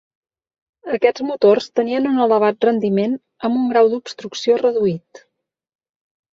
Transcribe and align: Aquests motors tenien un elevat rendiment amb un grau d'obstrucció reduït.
Aquests 0.97 1.23
motors 1.31 1.67
tenien 1.81 2.09
un 2.13 2.23
elevat 2.25 2.67
rendiment 2.69 3.15
amb 3.51 3.61
un 3.63 3.71
grau 3.75 3.93
d'obstrucció 3.95 4.59
reduït. 4.67 5.27